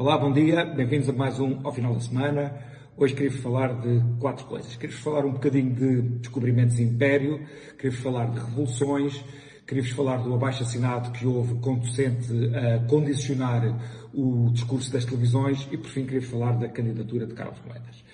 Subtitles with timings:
[0.00, 2.54] Olá, bom dia, bem-vindos a mais um ao final da semana.
[2.96, 4.76] Hoje queria-vos falar de quatro coisas.
[4.76, 7.44] Queria-vos falar um bocadinho de descobrimentos de império,
[7.76, 9.24] queria-vos falar de revoluções,
[9.66, 13.76] queria-vos falar do abaixo-assinado que houve conducente a condicionar
[14.14, 18.04] o discurso das televisões e, por fim, queria-vos falar da candidatura de Carlos Moedas.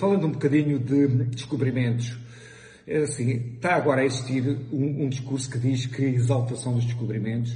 [0.00, 2.16] Falando um bocadinho de descobrimentos,
[3.02, 7.54] assim, está agora a existir um, um discurso que diz que a exaltação dos descobrimentos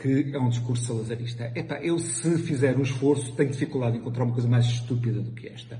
[0.00, 1.52] que é um discurso salazarista.
[1.54, 5.32] Epá, eu se fizer um esforço tenho dificuldade em encontrar uma coisa mais estúpida do
[5.32, 5.78] que esta.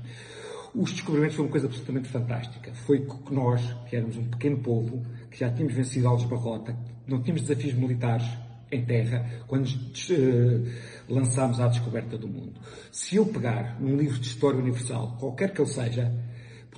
[0.75, 2.71] Os descobrimentos foram uma coisa absolutamente fantástica.
[2.85, 7.21] Foi que nós, que éramos um pequeno povo, que já tínhamos vencido Alves Barrota, não
[7.21, 8.25] tínhamos desafios militares
[8.71, 10.67] em terra, quando uh,
[11.09, 12.53] lançámos à descoberta do mundo.
[12.89, 16.13] Se eu pegar num livro de História Universal, qualquer que ele seja,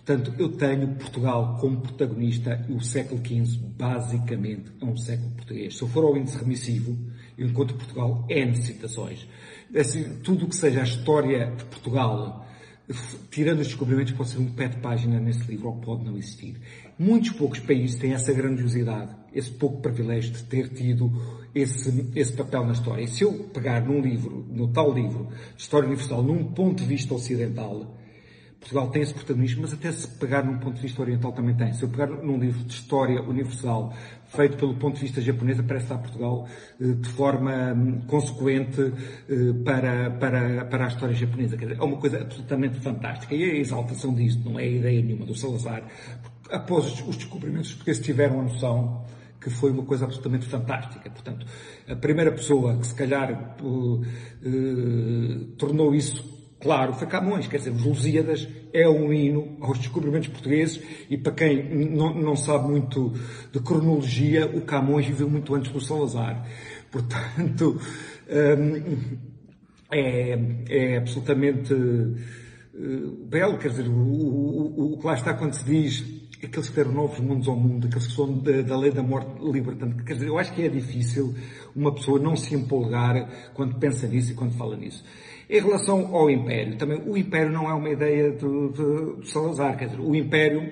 [0.06, 5.78] Portanto, eu tenho Portugal como protagonista e o século XV, basicamente, é um século português.
[5.78, 6.98] Se eu for ao índice remissivo,
[7.38, 9.26] eu encontro Portugal N citações.
[9.74, 12.46] Assim, tudo o que seja a história de Portugal,
[13.32, 16.60] tirando os descobrimentos, pode ser um pé de página nesse livro, ou pode não existir.
[17.00, 21.14] Muitos poucos países têm essa grandiosidade, esse pouco privilégio de ter tido
[21.56, 23.04] esse, esse papel na história.
[23.04, 27.14] E se eu pegar num livro, no tal livro, História Universal, num ponto de vista
[27.14, 28.03] ocidental,
[28.64, 31.74] Portugal tem esse protagonismo, mas até se pegar num ponto de vista oriental também tem.
[31.74, 33.94] Se eu pegar num livro de história universal
[34.28, 36.48] feito pelo ponto de vista japonês, aparece lá Portugal
[36.80, 38.94] eh, de forma hum, consequente
[39.30, 41.58] eh, para, para, para a história japonesa.
[41.62, 43.36] É uma coisa absolutamente fantástica.
[43.36, 45.84] E a exaltação disso não é ideia nenhuma do Salazar.
[46.50, 49.04] Após os descobrimentos, porque se tiveram a noção
[49.42, 51.10] que foi uma coisa absolutamente fantástica.
[51.10, 51.46] Portanto,
[51.86, 54.02] a primeira pessoa que se calhar uh,
[55.58, 56.33] tornou isso
[56.64, 61.34] Claro, foi Camões, quer dizer, os Lusíadas é um hino aos descobrimentos portugueses e para
[61.34, 63.14] quem não, não sabe muito
[63.52, 66.48] de cronologia, o Camões viveu muito antes do Salazar.
[66.90, 67.82] Portanto,
[68.30, 69.18] hum,
[69.92, 70.40] é,
[70.70, 76.02] é absolutamente uh, belo, quer dizer, o, o, o, que lá está quando se diz
[76.42, 79.30] aqueles que deram novos mundos ao mundo, aqueles que são da, da lei da morte
[79.44, 80.02] libertante.
[80.04, 81.36] Quer dizer, eu acho que é difícil
[81.76, 85.04] uma pessoa não se empolgar quando pensa nisso e quando fala nisso.
[85.54, 88.40] Em relação ao Império, também o Império não é uma ideia de,
[89.20, 90.68] de, Salazar, quer dizer, o Império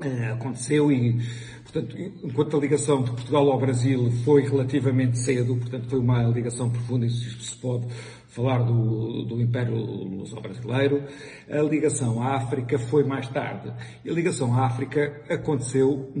[0.00, 1.20] eh, aconteceu e,
[1.64, 6.70] portanto, enquanto a ligação de Portugal ao Brasil foi relativamente cedo, portanto, foi uma ligação
[6.70, 7.88] profunda, isso se pode
[8.28, 11.02] falar do, do Império Luso-Brasileiro,
[11.50, 13.72] a ligação à África foi mais tarde.
[14.04, 16.12] E a ligação à África aconteceu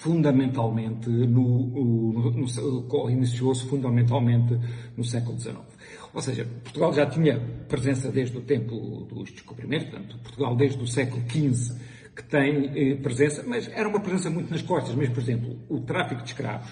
[0.00, 4.58] fundamentalmente no, no, no iniciou-se fundamentalmente
[4.96, 5.58] no século XIX.
[6.14, 10.86] Ou seja, Portugal já tinha presença desde o tempo dos descobrimentos, portanto, Portugal desde o
[10.86, 14.94] século XV que tem eh, presença, mas era uma presença muito nas costas.
[14.94, 16.70] Mas, por exemplo, o tráfico de escravos,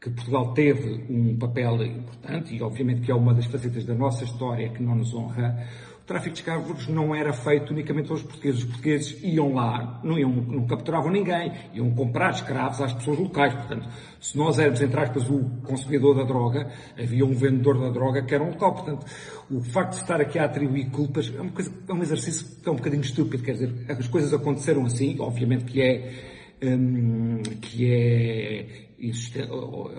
[0.00, 4.24] que Portugal teve um papel importante, e obviamente que é uma das facetas da nossa
[4.24, 5.64] história que não nos honra,
[6.02, 8.60] o tráfico de escravos não era feito unicamente pelos portugueses.
[8.60, 13.54] Os portugueses iam lá, não, iam, não capturavam ninguém, iam comprar escravos às pessoas locais.
[13.54, 13.88] Portanto,
[14.20, 16.68] se nós éramos, entre aspas, o consumidor da droga,
[16.98, 18.74] havia um vendedor da droga que era um local.
[18.74, 19.06] Portanto,
[19.48, 22.68] o facto de estar aqui a atribuir culpas é, uma coisa, é um exercício que
[22.68, 23.44] é um bocadinho estúpido.
[23.44, 28.88] Quer dizer, as coisas aconteceram assim, obviamente que é, hum, que é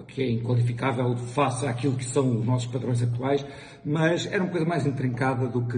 [0.07, 3.45] que é inqualificável face àquilo que são os nossos padrões atuais,
[3.83, 5.77] mas era uma coisa mais intrincada do que,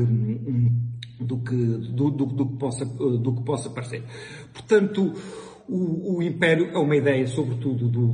[1.19, 4.03] do que, do, do, do que, possa, do que possa parecer.
[4.53, 5.13] Portanto,
[5.67, 8.07] o, o, Império é uma ideia, sobretudo, do,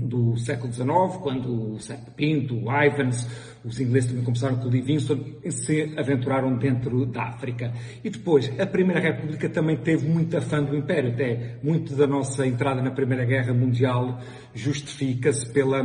[0.00, 0.88] do século XIX,
[1.22, 3.28] quando o Sérgio Pinto, o Ivans,
[3.64, 5.18] os ingleses também começaram com o Livingston,
[5.48, 7.72] se aventuraram dentro da África.
[8.02, 12.44] E depois, a Primeira República também teve muita fã do Império, até muito da nossa
[12.46, 14.20] entrada na Primeira Guerra Mundial
[14.52, 15.82] justifica-se pela,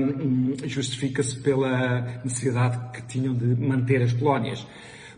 [0.66, 4.66] justifica-se pela necessidade que tinham de manter as colónias.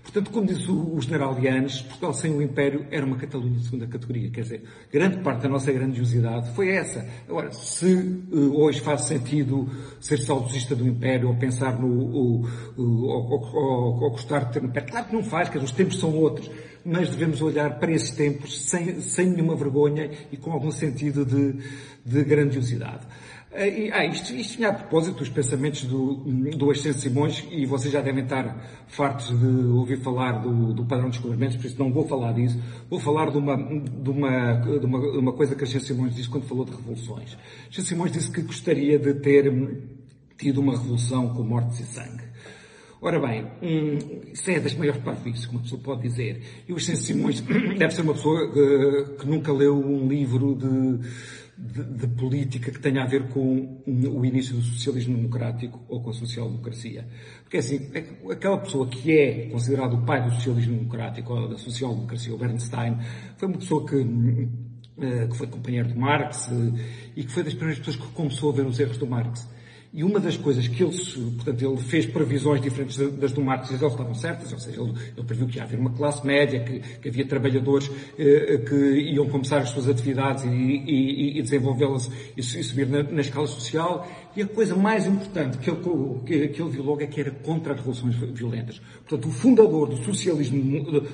[0.04, 3.64] Portanto, como diz o, o general Lianes, Portugal sem o Império era uma Catalunha de
[3.64, 4.30] segunda categoria.
[4.30, 7.08] Quer dizer, grande parte da nossa grandiosidade foi essa.
[7.28, 9.68] Agora, se uh, hoje faz sentido
[10.02, 15.16] ser saudosista do Império ou pensar no, ou, gostar de ter um Império, claro que
[15.16, 16.52] não faz, quer dizer, os tempos são outros.
[16.86, 21.56] Mas devemos olhar para esses tempos sem, sem nenhuma vergonha e com algum sentido de,
[22.06, 23.08] de grandiosidade.
[23.56, 26.16] Eh, ah, isto, isto vinha a propósito dos pensamentos do,
[26.58, 31.06] do Ascenso Simões e vocês já devem estar fartos de ouvir falar do, do padrão
[31.06, 32.60] de descobrimentos, por isso não vou falar disso.
[32.90, 36.30] Vou falar de uma, de uma, de uma, de uma coisa que Ascenso Simões disse
[36.30, 37.38] quando falou de revoluções.
[37.70, 39.52] Ascenso Simões disse que gostaria de ter
[40.36, 42.24] tido uma revolução com mortes e sangue.
[43.06, 46.42] Ora bem, um, isso é das maiores parvoíces que uma pessoa pode dizer.
[46.66, 47.42] E o Ascenso Simões
[47.78, 52.80] deve ser uma pessoa uh, que nunca leu um livro de de, de, política que
[52.80, 57.06] tenha a ver com o início do socialismo democrático ou com a social-democracia.
[57.44, 61.58] Porque assim, é aquela pessoa que é considerado o pai do socialismo democrático ou da
[61.58, 62.98] social-democracia, o Bernstein,
[63.38, 63.96] foi uma pessoa que
[64.96, 66.82] eh, que foi companheiro de Marx eh,
[67.16, 69.48] e que foi das primeiras pessoas que começou a ver os erros do Marx.
[69.96, 70.92] E uma das coisas que ele,
[71.36, 74.92] portanto, ele fez previsões diferentes das do Marx e elas estavam certas, ou seja, ele,
[75.16, 79.30] ele previu que ia haver uma classe média, que, que havia trabalhadores eh, que iam
[79.30, 84.08] começar as suas atividades e, e, e desenvolvê-las e, e, subir na, na, escala social.
[84.36, 85.80] E a coisa mais importante que ele,
[86.26, 88.82] que, que ele viu logo é que era contra as revoluções violentas.
[89.08, 90.60] Portanto, o fundador do socialismo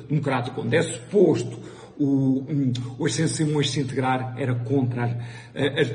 [0.08, 1.60] democrático, onde é suposto
[2.00, 2.46] o,
[2.98, 5.92] o Ascenso se integrar era contra as,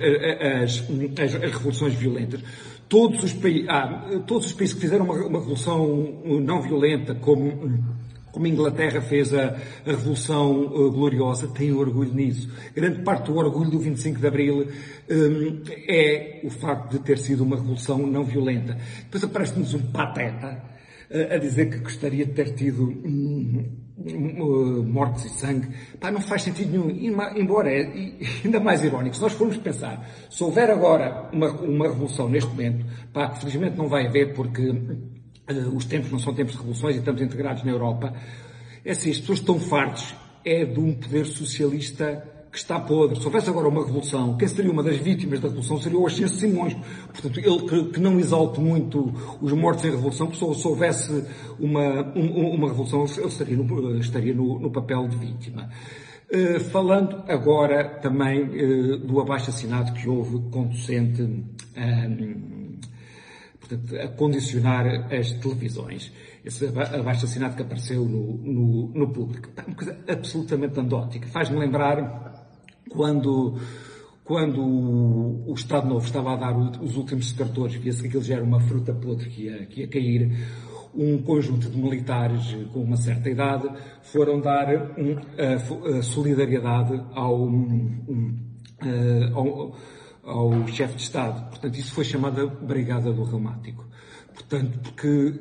[0.63, 0.85] as,
[1.19, 2.41] as, as revoluções violentas.
[2.89, 3.35] Todos os,
[3.69, 7.83] ah, todos os países que fizeram uma, uma revolução não violenta, como
[8.35, 12.51] como a Inglaterra fez a, a Revolução uh, Gloriosa, têm orgulho nisso.
[12.75, 14.67] Grande parte do orgulho do 25 de Abril
[15.09, 18.77] um, é o facto de ter sido uma revolução não violenta.
[19.05, 20.61] Depois aparece-nos um pateta
[21.11, 25.69] uh, a dizer que gostaria de ter tido um, mortes e sangue,
[26.01, 26.91] pá, não faz sentido nenhum,
[27.37, 27.87] embora é
[28.45, 32.85] ainda mais irónico, se nós formos pensar, se houver agora uma, uma revolução neste momento,
[33.13, 36.97] pá, que felizmente não vai haver porque uh, os tempos não são tempos de revoluções
[36.97, 38.13] e estamos integrados na Europa,
[38.85, 40.15] é assim, as pessoas estão fartas,
[40.45, 43.19] é de um poder socialista que está podre.
[43.19, 46.37] Se houvesse agora uma revolução, quem seria uma das vítimas da revolução seria o Ascenso
[46.37, 46.77] Simões.
[47.09, 49.13] Portanto, ele que, que, não exalte muito
[49.43, 51.25] os mortos em revolução, porque se houvesse
[51.59, 55.69] uma, um, uma revolução, ele estaria no, estaria no, no papel de vítima.
[56.33, 62.79] Uh, falando agora também uh, do abaixo-assinado que houve conducente um,
[63.59, 66.13] portanto, a condicionar as televisões.
[66.45, 69.49] Esse abaixo-assinado que apareceu no, no, no público.
[69.67, 71.27] Uma coisa absolutamente andótica.
[71.29, 72.44] Faz-me lembrar
[72.95, 73.59] quando,
[74.23, 78.45] quando o, Estado Novo estava a dar os últimos cartões, via-se que aquilo já era
[78.45, 80.31] uma fruta podre que ia, que ia cair,
[80.95, 83.69] um conjunto de militares com uma certa idade
[84.03, 88.39] foram dar um, a, a, solidariedade ao, um,
[89.35, 89.77] ao,
[90.23, 91.51] ao chefe de Estado.
[91.51, 93.85] Portanto, isso foi chamada Brigada do Reumático.
[94.33, 95.35] Portanto, porque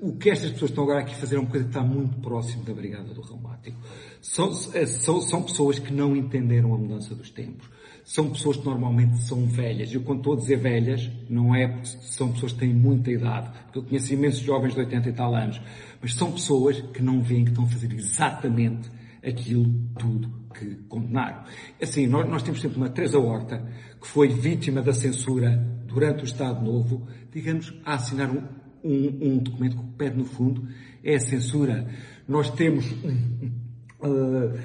[0.00, 2.18] o que estas pessoas estão agora aqui a fazer é uma coisa que está muito
[2.20, 3.78] próximo da Brigada do Reumático.
[4.20, 7.68] São, é, são, são pessoas que não entenderam a mudança dos tempos.
[8.04, 9.92] São pessoas que normalmente são velhas.
[9.92, 13.50] Eu quando estou a dizer velhas, não é são pessoas que têm muita idade.
[13.64, 15.60] Porque eu conheço imensos jovens de 80 e tal anos.
[16.00, 18.90] Mas são pessoas que não veem que estão a fazer exatamente
[19.26, 19.64] aquilo
[19.98, 21.42] tudo que condenaram.
[21.82, 23.66] Assim, nós, nós temos sempre uma Teresa Horta,
[24.00, 25.56] que foi vítima da censura
[25.86, 28.42] durante o Estado Novo, digamos, a assinar um,
[28.82, 30.66] um, um documento que pede, no fundo,
[31.02, 31.86] é a censura.
[32.28, 34.58] Nós temos uh,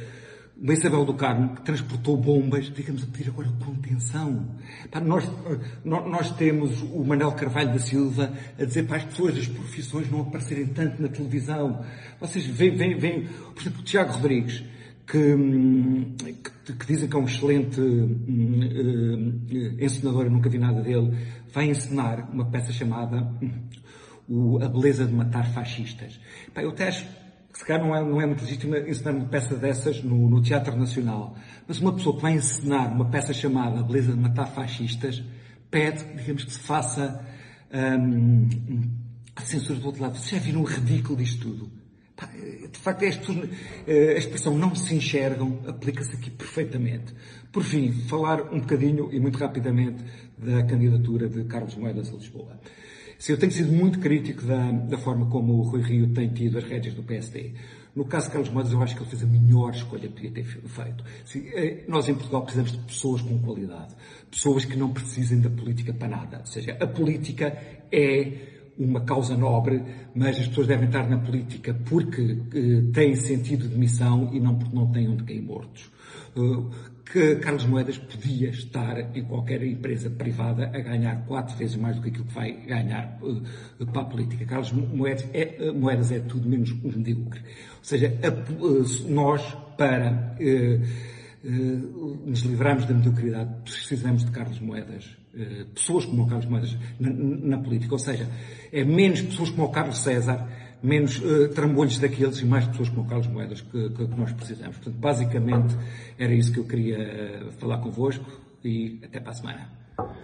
[0.62, 4.48] uma Isabel do Carmo que transportou bombas, digamos, a pedir agora contenção.
[4.92, 9.36] Pá, nós, uh, nós temos o Manuel Carvalho da Silva a dizer para as pessoas
[9.36, 11.84] das profissões não aparecerem tanto na televisão.
[12.20, 14.64] Vocês veem, veem, veem por exemplo, o Tiago Rodrigues,
[15.08, 15.36] que,
[16.64, 21.18] que, que, dizem que é um excelente uh, encenador, eu nunca vi nada dele,
[21.54, 23.30] vai encenar uma peça chamada
[24.28, 26.20] o, A Beleza de Matar Fascistas.
[26.54, 27.06] Pá, eu até acho
[27.52, 30.42] que se calhar não é, não é muito legítimo ensinar uma peça dessas no, no,
[30.42, 31.36] Teatro Nacional,
[31.68, 35.22] mas uma pessoa que vai ensinar uma peça chamada A Beleza de Matar Fascistas
[35.70, 37.26] pede, digamos, que se faça
[38.00, 38.48] hum,
[39.36, 40.18] a censura do outro lado.
[40.18, 41.82] Vocês já viram o ridículo disto tudo?
[42.72, 43.04] De facto,
[43.88, 47.14] eh, a expressão não se enxergam aplica-se aqui perfeitamente.
[47.52, 50.04] Por fim, falar um bocadinho e muito rapidamente
[50.38, 52.60] da candidatura de Carlos Moedas a Lisboa.
[53.18, 56.58] Sim, eu tenho sido muito crítico da, da forma como o Rui Rio tem tido
[56.58, 57.54] as rédeas do PSD.
[57.96, 60.32] No caso de Carlos Moedas, eu acho que ele fez a melhor escolha que podia
[60.32, 61.04] ter feito.
[61.26, 63.94] Sim, eh, nós em Portugal precisamos de pessoas com qualidade.
[64.30, 66.40] Pessoas que não precisem da política para nada.
[66.40, 67.58] Ou seja, a política
[67.92, 69.84] é uma causa nobre,
[70.16, 74.56] mas as pessoas devem estar na política porque uh, têm sentido de missão e não
[74.56, 75.92] porque não têm onde cair mortos.
[76.36, 76.70] Uh,
[77.12, 82.02] que Carlos Moedas podia estar em qualquer empresa privada a ganhar quatro vezes mais do
[82.02, 84.46] que aquilo que vai ganhar uh, para a política.
[84.46, 87.42] Carlos Moedas é, uh, Moedas é tudo menos um medíocre.
[87.42, 89.42] Ou seja, a, nós,
[89.78, 90.38] para
[91.44, 95.18] nos livrarmos da mediocridade, precisamos de Carlos Moedas.
[95.74, 97.94] pessoas como o Carlos Moedas na, na, política.
[97.94, 98.28] Ou seja,
[98.72, 100.48] é menos pessoas como o Carlos César
[100.84, 104.34] menos uh, trambolhos daqueles e mais pessoas como o Carlos Moedas que, que, que, nós
[104.34, 104.78] precisamos.
[104.78, 105.76] Portanto, basicamente
[106.18, 108.26] era isso que eu queria falar convosco
[108.64, 110.22] e até para a semana.